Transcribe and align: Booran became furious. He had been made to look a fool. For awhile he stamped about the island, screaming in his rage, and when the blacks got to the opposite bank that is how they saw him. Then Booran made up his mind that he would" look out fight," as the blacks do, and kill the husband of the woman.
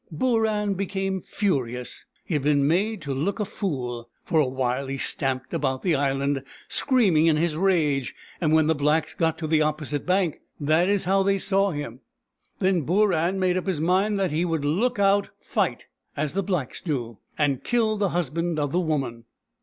Booran 0.11 0.75
became 0.75 1.21
furious. 1.27 2.05
He 2.25 2.33
had 2.33 2.41
been 2.41 2.65
made 2.67 3.03
to 3.03 3.13
look 3.13 3.39
a 3.39 3.45
fool. 3.45 4.09
For 4.23 4.39
awhile 4.39 4.87
he 4.87 4.97
stamped 4.97 5.53
about 5.53 5.83
the 5.83 5.93
island, 5.93 6.43
screaming 6.67 7.27
in 7.27 7.37
his 7.37 7.55
rage, 7.55 8.15
and 8.41 8.51
when 8.51 8.65
the 8.65 8.73
blacks 8.73 9.13
got 9.13 9.37
to 9.37 9.45
the 9.45 9.61
opposite 9.61 10.03
bank 10.07 10.41
that 10.59 10.89
is 10.89 11.03
how 11.03 11.21
they 11.21 11.37
saw 11.37 11.69
him. 11.69 11.99
Then 12.57 12.83
Booran 12.83 13.37
made 13.37 13.57
up 13.57 13.67
his 13.67 13.79
mind 13.79 14.17
that 14.17 14.31
he 14.31 14.43
would" 14.43 14.65
look 14.81 14.97
out 14.97 15.29
fight," 15.39 15.85
as 16.17 16.33
the 16.33 16.41
blacks 16.41 16.81
do, 16.81 17.19
and 17.37 17.63
kill 17.63 17.95
the 17.95 18.09
husband 18.09 18.57
of 18.57 18.71
the 18.71 18.79
woman. 18.79 19.25